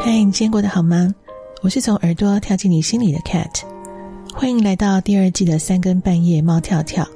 [0.00, 1.12] 嗨，你今天过得好吗？
[1.60, 3.62] 我是从耳朵跳进你心里的 Cat，
[4.32, 7.06] 欢迎来到第二季的三更半夜猫跳跳。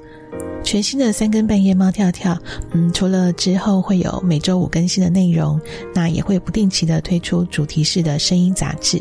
[0.65, 2.37] 全新的三更半夜猫跳跳，
[2.73, 5.61] 嗯，除了之后会有每周五更新的内容，
[5.95, 9.01] 那也会不定期的推出主题式的声音杂志。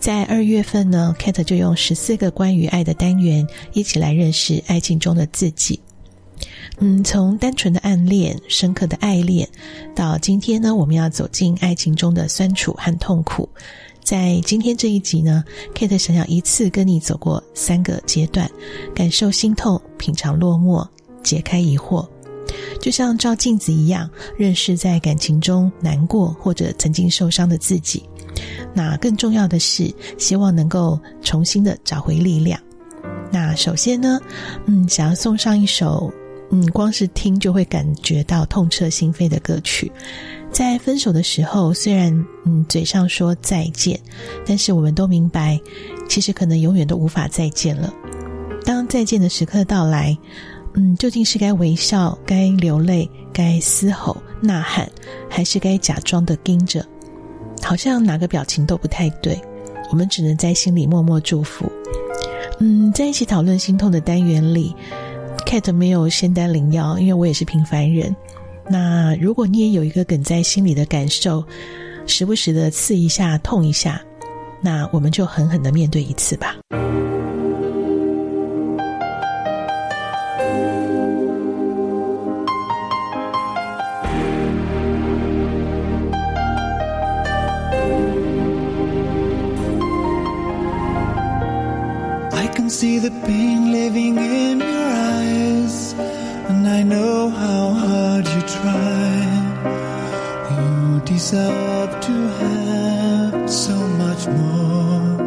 [0.00, 5.78] 在二月份呢，Cat 就用十四个关于爱的单元，一起来认识爱情中的自己。
[6.78, 9.48] 嗯，从单纯的暗恋、深刻的爱恋，
[9.94, 13.48] 到今天呢，我们要走进爱情中的酸楚和痛苦。
[14.04, 15.42] 在今天这一集呢
[15.74, 18.48] ，Kate 想要一次跟你走过三个阶段，
[18.94, 20.86] 感受心痛，品尝落寞，
[21.22, 22.06] 解开疑惑，
[22.78, 28.04] 就像照镜子一样，认识在感情中难过或者曾经受伤的自己。
[28.74, 32.60] 那更重要的是，希望能够重新的找回力量。
[33.32, 34.20] 那首先呢，
[34.66, 36.12] 嗯，想要送上一首。
[36.50, 39.90] 嗯，光是听就会感觉到痛彻心扉的歌曲。
[40.52, 42.12] 在分手的时候，虽然
[42.44, 44.00] 嗯嘴上说再见，
[44.46, 45.60] 但是我们都明白，
[46.08, 47.92] 其实可能永远都无法再见了。
[48.64, 50.16] 当再见的时刻到来，
[50.74, 54.88] 嗯，究竟是该微笑、该流泪、该嘶吼呐喊，
[55.28, 56.86] 还是该假装的盯着？
[57.62, 59.38] 好像哪个表情都不太对。
[59.90, 61.70] 我们只能在心里默默祝福。
[62.58, 64.74] 嗯，在一起讨论心痛的单元里。
[65.72, 68.14] 没有仙丹灵药，因为我也是平凡人。
[68.68, 71.44] 那如果你也有一个梗在心里的感受，
[72.06, 74.00] 时不时的刺一下、痛一下，
[74.60, 76.56] 那我们就狠狠的面对一次吧。
[92.32, 94.75] I can see the pain living in
[101.28, 105.18] Deserve to have so much more.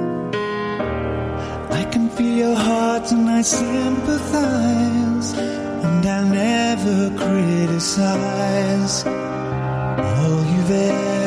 [1.72, 11.19] I can feel your heart and I sympathize, and I'll never criticize all you've ever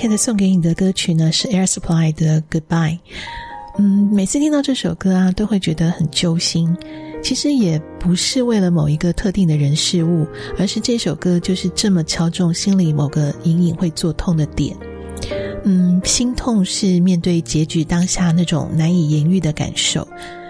[0.00, 3.00] Kate 送给你的歌曲呢，是 Air Supply 的 Goodbye。
[3.78, 6.72] 嗯，每次听到这首歌啊，都会觉得很揪心。
[7.20, 10.24] 其实也不是为了某一个特定的人事物，
[10.56, 14.76] 而是这首歌就是这么敲中心里某个隐隐会作痛的点。
[15.64, 20.06] 嗯，心痛是面对结局当下那种难以言喻的感受。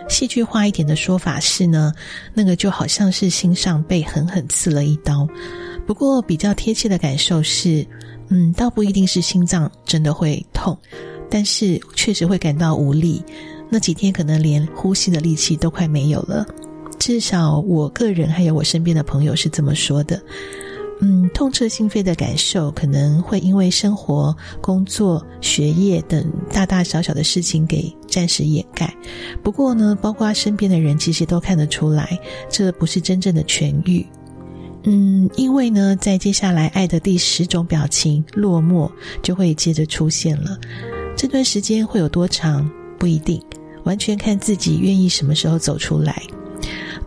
[0.08, 1.92] 戏剧化一点的说法是呢，
[2.34, 5.28] 那个就好像是心上被狠狠刺了一刀。
[5.86, 7.86] 不过比较贴切的感受是，
[8.28, 10.76] 嗯，倒不一定是心脏真的会痛，
[11.30, 13.22] 但是确实会感到无力。
[13.70, 16.46] 那几天可能连呼吸的力气都快没有了。
[16.98, 20.20] 至少我个人还有我身边的朋友是这么说的。
[21.00, 28.92] 嗯，痛彻心扉的感受可能会因为生活、工作、学业等大大小小的事情给暂时掩盖。
[29.42, 32.18] 不过呢，包括身边的人其实都看得出来，
[32.50, 34.04] 这不是真正的痊愈。
[34.84, 38.90] 嗯，因为呢，在接下来爱的第十种表情——落寞，
[39.22, 40.58] 就会接着出现了。
[41.16, 42.68] 这段时间会有多长？
[42.98, 43.40] 不一定，
[43.84, 46.20] 完全看自己愿意什么时候走出来。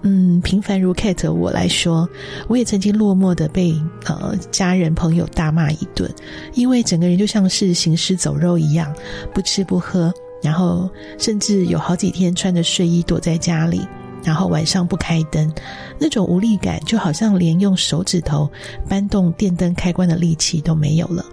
[0.03, 2.09] 嗯，平凡如 Kate 我来说，
[2.47, 3.73] 我也曾经落寞的被
[4.05, 6.09] 呃家人朋友大骂一顿，
[6.53, 8.91] 因为整个人就像是行尸走肉一样，
[9.33, 10.11] 不吃不喝，
[10.41, 13.85] 然后甚至有好几天穿着睡衣躲在家里，
[14.23, 15.53] 然后晚上不开灯，
[15.99, 18.49] 那种无力感就好像连用手指头
[18.89, 21.23] 搬动电灯开关的力气都没有了。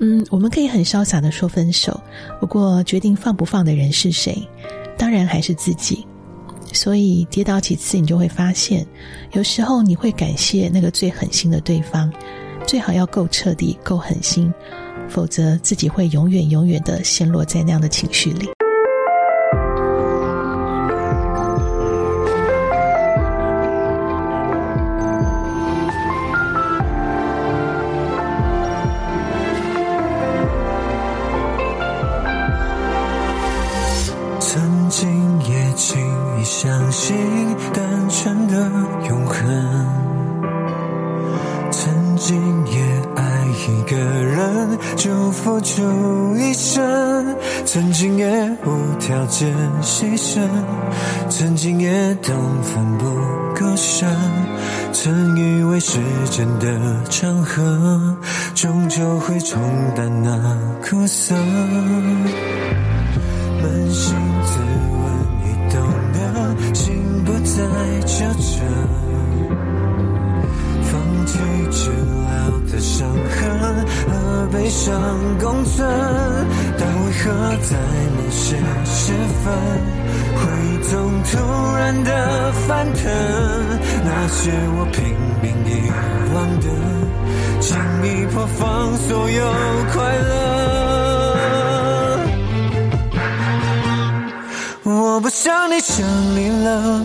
[0.00, 2.00] 嗯，我们可以很潇洒的说分手，
[2.40, 4.36] 不过决定放不放的人是谁？
[4.98, 6.04] 当然还是自己。
[6.76, 8.86] 所以跌倒几次，你就会发现，
[9.32, 12.12] 有时候你会感谢那个最狠心的对方，
[12.66, 14.52] 最好要够彻底、够狠心，
[15.08, 18.55] 否则自己会永远、永远的陷落在那样的情绪里。
[45.76, 47.36] 度一生，
[47.66, 48.26] 曾经也
[48.64, 50.40] 无条件牺牲，
[51.28, 53.04] 曾经也痛奋不
[53.54, 54.08] 顾身，
[54.92, 55.98] 曾以为时
[56.30, 58.16] 间的长河，
[58.54, 59.60] 终究会冲
[59.94, 61.34] 淡那苦涩。
[63.62, 64.14] 扪心
[64.44, 64.58] 自
[64.92, 64.95] 问，
[74.52, 74.94] 悲伤
[75.38, 75.86] 共存，
[76.78, 77.24] 但为何
[77.62, 77.76] 在
[78.16, 79.12] 某些时
[79.42, 79.44] 分？
[80.36, 80.92] 回忆总
[81.24, 81.30] 突
[81.76, 83.02] 然的翻腾，
[84.04, 85.02] 那些我拼
[85.42, 85.68] 命遗
[86.34, 86.66] 忘的，
[87.60, 89.42] 轻易破防所有
[89.92, 90.30] 快乐。
[94.84, 97.02] 我不想你想你了，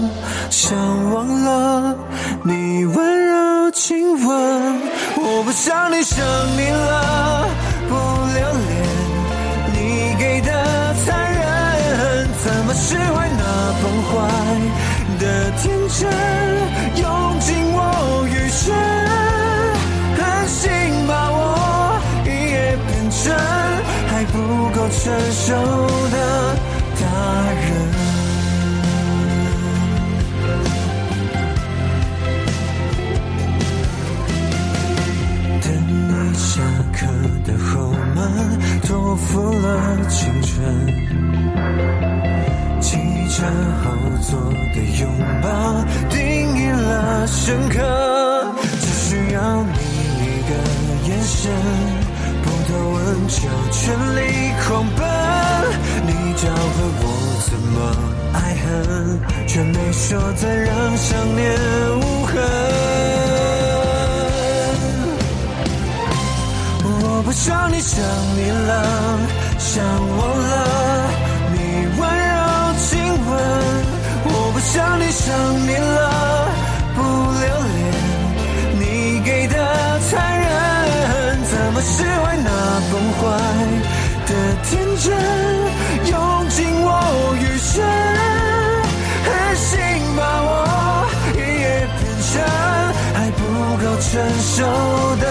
[0.49, 0.77] 想
[1.13, 1.95] 忘了
[2.43, 4.79] 你温柔亲吻。
[5.41, 6.23] 我不想你想
[6.55, 7.49] 你了，
[7.89, 8.69] 不留恋
[9.73, 13.41] 你给的残忍，怎么释怀那？
[13.81, 14.11] 崩坏
[15.17, 16.07] 的天真，
[17.01, 18.71] 用尽我余生，
[20.15, 20.69] 狠心
[21.07, 23.33] 把我一夜变成
[24.11, 24.37] 还不
[24.69, 25.49] 够成熟
[39.11, 40.87] 托付了青春。
[43.31, 43.43] 车
[43.81, 43.91] 后
[44.21, 44.39] 座
[44.73, 45.09] 的拥
[45.41, 45.47] 抱
[46.09, 46.19] 定
[46.57, 47.79] 义了深刻，
[48.81, 49.71] 只需要你
[50.19, 50.51] 一个
[51.07, 51.49] 眼神，
[52.43, 53.39] 不多问就
[53.71, 53.81] 全
[54.17, 54.19] 力
[54.67, 54.99] 狂奔。
[56.05, 57.05] 你教会我
[57.47, 57.77] 怎么
[58.33, 58.67] 爱恨，
[59.47, 61.41] 却没说再让想念
[61.99, 62.90] 无痕。
[67.31, 68.03] 我不想你想
[68.35, 68.71] 你了，
[69.57, 70.53] 想忘了
[71.53, 71.57] 你
[71.97, 72.35] 温柔
[72.77, 73.31] 亲吻。
[74.25, 75.31] 我不想你想
[75.65, 76.51] 你了，
[76.93, 76.99] 不
[77.39, 77.71] 留恋。
[78.81, 78.83] 你
[79.23, 79.55] 给的
[80.09, 80.11] 残
[80.41, 80.45] 忍，
[81.45, 82.49] 怎么释怀那
[82.91, 83.23] 崩坏
[84.27, 84.31] 的
[84.65, 84.69] 天
[84.99, 85.15] 真，
[86.11, 86.13] 用
[86.49, 87.79] 尽我余生，
[89.23, 89.71] 狠心
[90.17, 92.43] 把我一夜变成
[93.15, 93.39] 还不
[93.77, 94.11] 够成
[94.51, 94.59] 熟
[95.15, 95.23] 的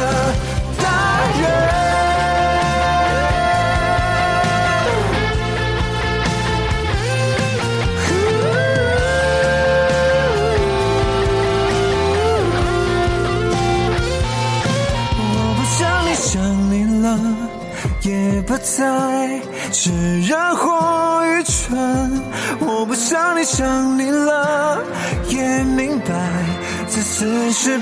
[27.21, 27.79] 这次是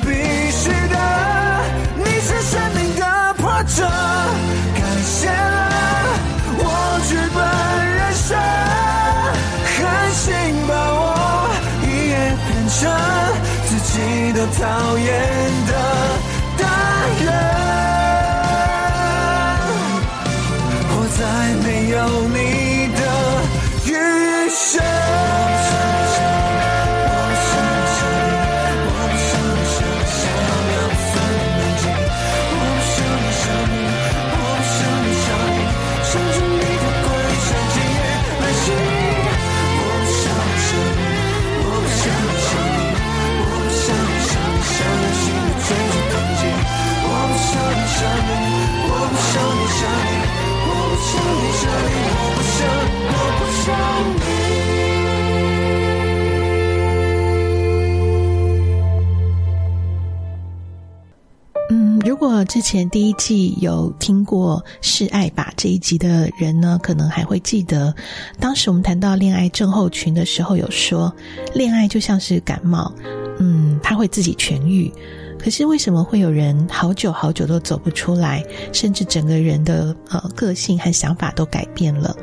[62.71, 67.95] 前第一季有听过《示爱吧》这一集的人呢，可能还会记得，
[68.39, 71.11] 当时我们谈到恋爱症候群的时候，有说
[71.55, 72.93] 恋爱就像是感冒，
[73.39, 74.93] 嗯，它会自己痊愈。
[75.39, 82.15] 可是为什么会有人好久好久都走不出来，甚至整个人的呃个性和想法都改变了？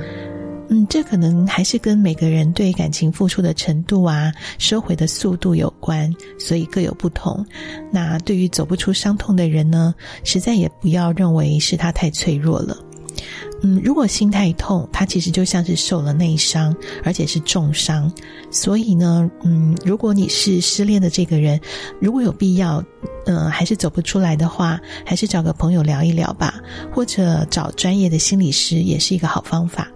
[0.67, 7.45] 嗯，这可能还是跟每个人对感情付出的程度啊、收回的速度有关，所以各有不同。
[7.91, 9.93] 那对于走不出伤痛的人呢，
[10.23, 12.77] 实在也不要认为是他太脆弱了。
[13.61, 18.11] 嗯，如果心太痛，他其实就像是受了内伤，而且是重伤。
[18.51, 21.59] 所以呢，嗯，如果你是失恋的这个人，
[21.99, 22.83] 如果有必要，
[23.25, 26.55] 嗯，还是走不出来的话，还是找个朋友聊一聊吧，
[26.91, 29.87] 或者找专业的心理师也是一个好方法。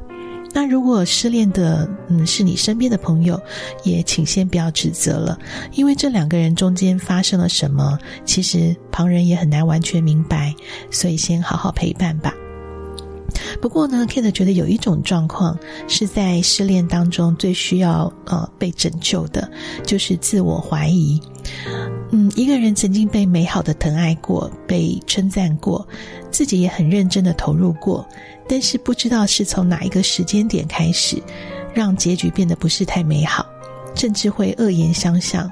[0.53, 3.39] 那如果失恋的，嗯，是你身边的朋友，
[3.83, 5.37] 也请先不要指责了，
[5.73, 10.53] 因为这两个人中间发生了什么，其实旁人也很难完全明白，
[10.89, 12.33] 所以先好好陪伴吧。
[13.61, 19.49] 不过呢，Kate 觉得有一种状况是在失恋当中最需要呃被拯救的，
[19.85, 21.21] 就是自我怀疑。
[22.11, 25.87] 嗯，一个人曾经被美好的疼爱过，被称赞过，
[26.31, 28.07] 自己也很认真的投入过。
[28.47, 31.21] 但是不知道是从哪一个时间点开始，
[31.73, 33.45] 让结局变得不是太美好，
[33.93, 35.51] 甚至会恶言相向。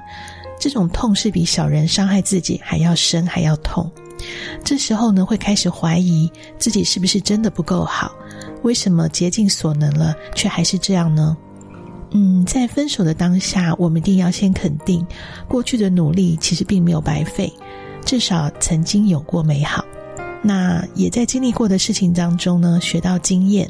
[0.58, 3.88] 这种痛是比小人伤害自己还要深，还要痛。
[4.64, 6.28] 这时候呢，会开始怀疑
[6.58, 8.12] 自己是不是真的不够好？
[8.62, 11.36] 为什么竭尽所能了，却还是这样呢？
[12.10, 15.06] 嗯，在分手的当下，我们一定要先肯定，
[15.46, 17.52] 过去的努力其实并没有白费，
[18.04, 19.84] 至少曾经有过美好。
[20.42, 23.68] 那也在经历过的事情当中呢，学到经验。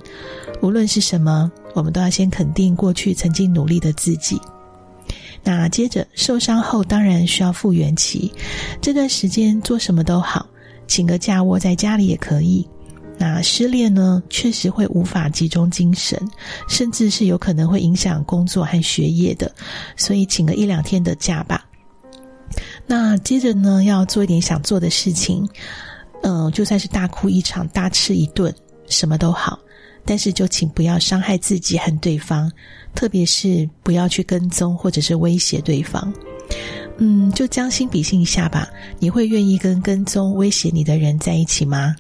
[0.61, 4.41] 无论是什么，我们都要先肯定过去曾经努力的自己。
[5.43, 8.31] 那接着受伤后，当然需要复原期。
[8.81, 10.47] 这段时间做什么都好，
[10.87, 12.69] 请个假窝在家里也可以。
[13.19, 16.17] 那失恋呢，确实会无法集中精神，
[16.69, 19.53] 甚至是有可能会影响工作和学业的。
[19.97, 21.67] 所以请个一两天的假吧。
[22.87, 25.47] 那接着呢，要做一点想做的事情。
[26.23, 28.53] 嗯，就算是大哭一场、大吃一顿，
[28.89, 29.59] 什么都好，
[30.05, 32.51] 但是就请不要伤害自己和对方，
[32.95, 36.13] 特别是不要去跟踪或者是威胁对方。
[36.97, 41.95] 嗯，就将心比心一下吧，你会愿意跟跟踪、威胁你的人在一起吗？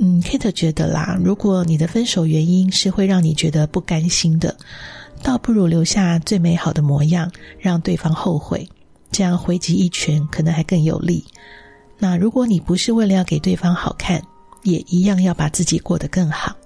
[0.00, 4.56] 嗯，Kate 觉得啦，如果你的分手原因是会让你觉得不甘心的，
[5.24, 8.68] 倒不如留下最美好的模样，让对方后悔，
[9.10, 11.24] 这样回击一拳可能还更有力。
[11.98, 14.22] 那如果你不是为了要给对方好看，
[14.62, 16.56] 也一样要把自己过得更好。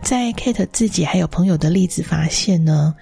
[0.00, 2.94] 在 Kate 自己还有朋友的例子发现呢，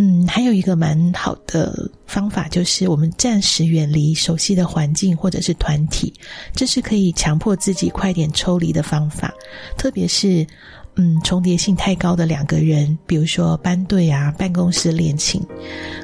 [0.00, 6.14] 嗯，还有一个蛮好的方法，就是我们暂时远离熟悉的环境或者是团体，
[6.54, 9.34] 这是可以强迫自己快点抽离的方法。
[9.76, 10.46] 特别是，
[10.94, 15.44] 嗯，重叠性太高的两个人，比如说班队啊、办公室恋情。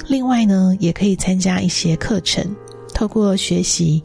[0.08, 2.44] 另外呢，也可以参加一些课程。
[2.92, 4.02] 透过学习，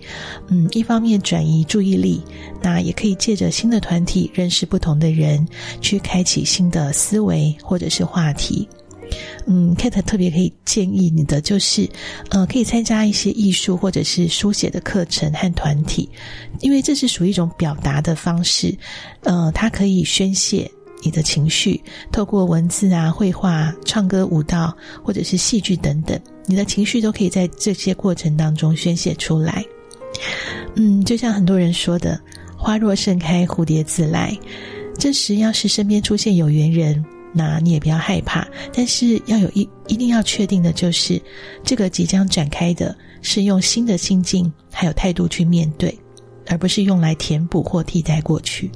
[0.49, 2.21] 嗯，一方面转移注意力，
[2.61, 5.47] 那也可以借着新的团体认识不同的人，
[5.81, 8.69] 去开启新的思维或者是话题。
[9.47, 11.89] 嗯，Kate 特别可以建议你的就是，
[12.29, 16.09] 呃，可以参加一些艺术或者是书写的课程和团体，
[16.61, 18.75] 因为这是属于一种表达的方式，
[19.23, 20.69] 呃，它可以宣泄
[21.03, 26.19] 你的情绪，透过文字啊、绘画、唱歌、舞蹈或者是戏剧等等。
[26.45, 29.63] 你的情绪都可以在这些过程当中宣泄出来。
[30.75, 32.19] 嗯，就像很多人说的
[32.57, 34.37] ，“花若盛开，蝴蝶自来。”
[34.97, 41.21] 这时要是身边出现有缘人，那你也不要害怕，但是要有一一定要确定的就是，
[41.63, 45.97] 这个即将展开的是用新的心境还有态度去面对，
[46.47, 48.71] 而不是用来填补或替代过去。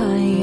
[0.00, 0.39] time.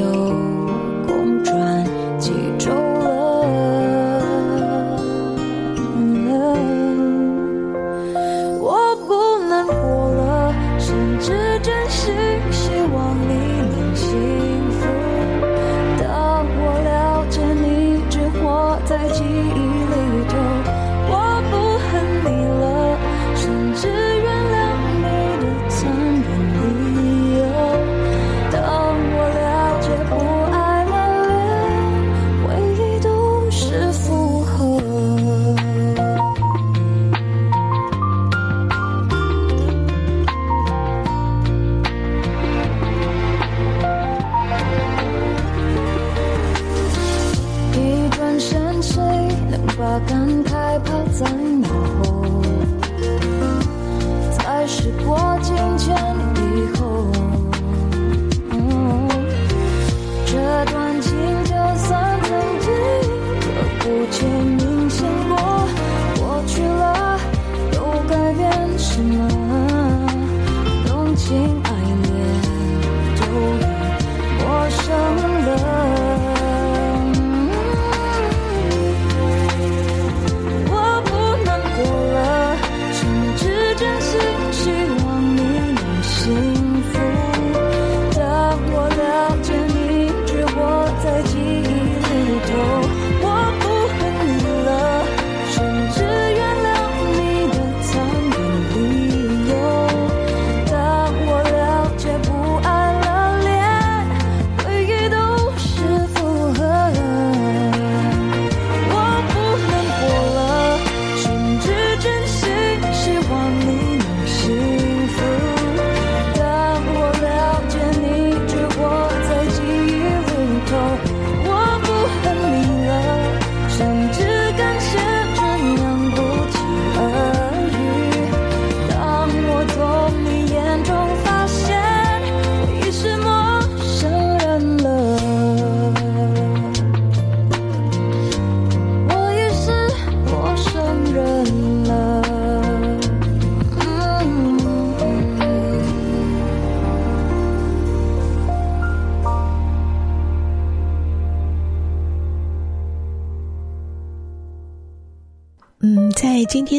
[55.09, 56.26] 我渐渐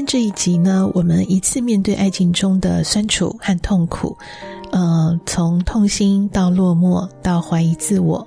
[0.08, 4.16] 这一集呢，我们一次面对爱情中的酸楚和痛苦，
[4.72, 8.26] 呃，从痛心到落寞到怀疑自我。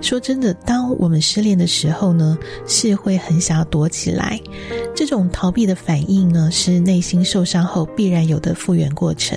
[0.00, 4.40] 说真的，当我们失恋的时候呢，是会很想要躲起来。
[4.94, 9.36] 这种逃避的反应呢，是内心受伤后必然有的复原过程。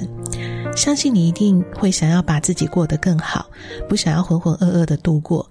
[0.75, 3.49] 相信你一定会想要把自己过得更好，
[3.87, 5.43] 不想要浑浑噩噩的度过。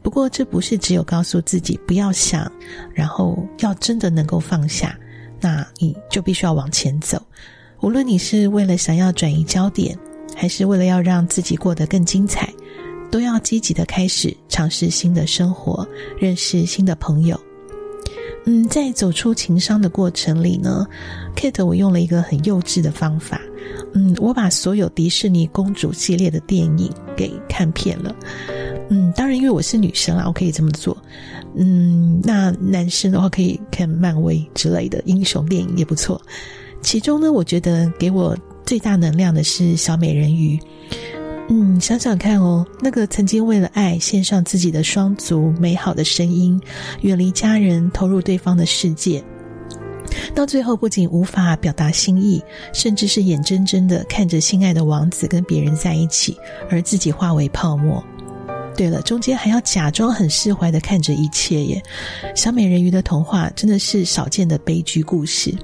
[0.00, 2.50] 不过，这不是只有告诉自己不要想，
[2.94, 4.98] 然后要真的能够放下。
[5.44, 7.22] 那你就必须要往前走，
[7.82, 9.94] 无论你是为了想要转移焦点，
[10.34, 12.50] 还是为了要让自己过得更精彩，
[13.10, 15.86] 都要积极的开始尝试新的生活，
[16.18, 17.38] 认识新的朋友。
[18.46, 20.86] 嗯，在走出情商的过程里呢
[21.36, 23.38] ，Kate 我用了一个很幼稚的方法，
[23.92, 28.16] 嗯，我把所有迪士尼公主系列的电影给看遍了。
[28.88, 30.96] 嗯，当然，因为我是女生啊，我可以这么做。
[31.56, 36.20] 嗯，那男生的话可以看漫威之类的英雄电影也不错。
[36.82, 38.36] 其中呢，我觉得给我
[38.66, 40.58] 最大能量的是小美人鱼。
[41.48, 46.60] 嗯，想想看哦，那个曾经为了爱献上自己的双足，美好的声音，
[47.02, 49.22] 远离家人，投入对方的世界，
[50.34, 56.36] 到最后不仅无法表达心意，甚至是眼睁睁的看着心爱的王子跟别人在一起，
[56.70, 58.02] 而自己化为泡沫。
[58.76, 61.82] 对了，中间还要假装很释怀的看着一切耶。
[62.34, 65.54] 小美人鱼的童话真的是少见的悲剧故事。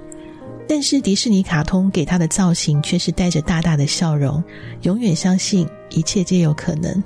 [0.69, 4.43] 但是迪士尼卡通给她的造型却是带着大大的笑容，
[4.83, 7.03] 永远相信一切皆有可能。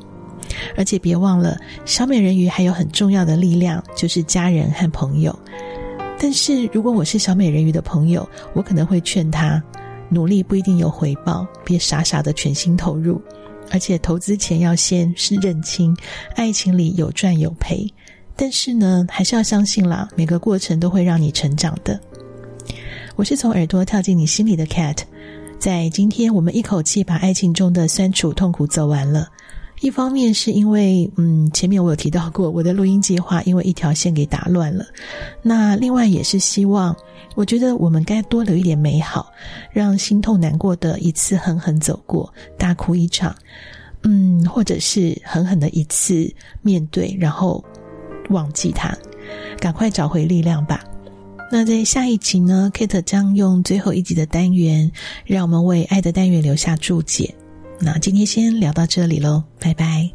[0.76, 5.34] 而且别忘了，小美人鱼还有很重要的力量，就是家人和朋友。
[6.18, 9.62] 但是如果我是小美人鱼的朋友，我可能会劝她，
[10.10, 13.20] 努力不一定有回报，别傻傻的全心投入，
[13.70, 15.96] 而且投资前要先是认清，
[16.37, 17.87] 爱情里有赚有赔。
[18.37, 22.00] 但是呢，还是要相信啦，每个过程都会让你成长的。
[23.16, 24.98] 我是从耳朵跳进你心里的 Cat，
[25.59, 29.29] 在今天我们一口气把爱情中的酸楚痛苦走完了。
[29.80, 34.87] 一方面是因为，嗯，前面我有提到过，我的录音计划因为一条线给打乱了。
[35.42, 36.96] 那另外也是希望，
[37.34, 39.30] 我觉得我们该多留一点美好，
[39.70, 43.34] 让心痛难过的一次狠狠走过，大哭一场，
[44.04, 46.32] 嗯，或者是狠狠的一次
[46.62, 47.62] 面对，然后
[48.30, 48.96] 忘记它，
[49.58, 50.82] 赶快找回力量吧。
[51.52, 54.90] 那在下一集呢，Kate 将用最后一集的单元，
[55.26, 57.34] 让我们为爱的单元留下注解。
[57.80, 60.10] 那今天先聊到这里喽，拜拜。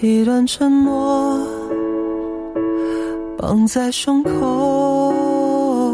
[0.00, 1.40] 一段沉默。
[3.38, 5.92] 绑在胸口，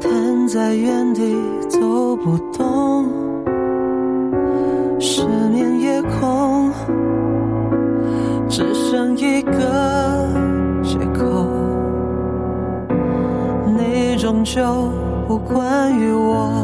[0.00, 1.22] 瘫在原地
[2.24, 3.04] 不懂，
[4.98, 6.72] 失眠夜空
[8.48, 9.52] 只剩一个
[10.82, 11.46] 借口，
[13.76, 14.90] 你终究
[15.28, 16.63] 不关于我，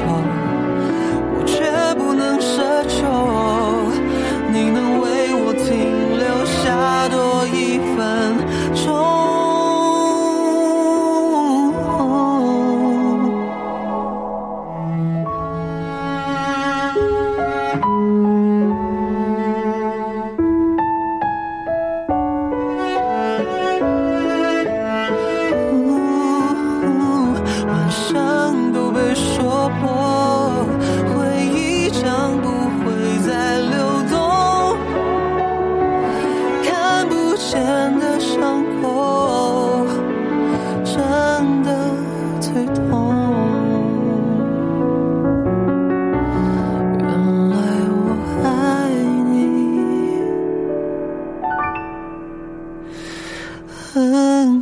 [0.00, 0.29] Hall.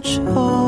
[0.02, 0.67] 愁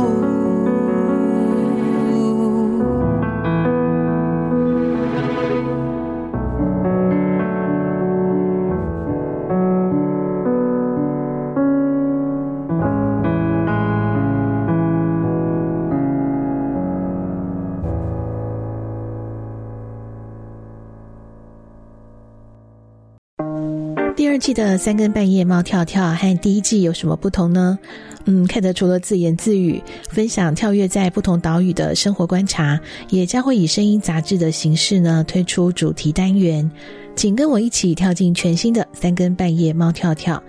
[24.40, 27.78] 季的三更半夜猫跳跳和第一季有什么不同呢？
[28.24, 36.68] 嗯，Kate 除了自言自语分享跳跃在不同岛屿的生活观察，也将会以声音杂志的形式呢推出主题单元，
[37.14, 40.42] 请跟我一起跳进全新的三更半夜猫跳跳。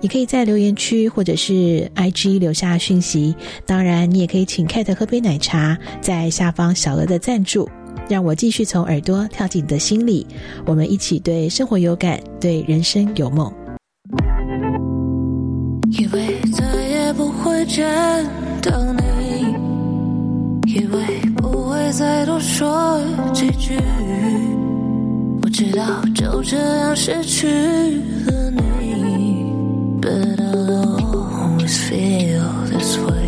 [0.00, 3.34] 你可以在留言区或者是 IG 留下讯息，
[3.66, 7.68] 当然你也可以请 Kate 喝杯奶茶，在下方小额的赞助。
[8.08, 10.26] 让我继续从耳朵跳进你的心里，
[10.66, 13.52] 我们一起对生活有感，对人生有梦。
[15.90, 17.86] 以为再也不会见
[18.62, 19.00] 到你，
[20.70, 21.00] 以为
[21.36, 23.00] 不会再多说
[23.32, 23.74] 几句，
[25.42, 27.48] 我知道就这样失去
[28.26, 28.60] 了你。
[30.00, 33.27] But I'll always feel this way，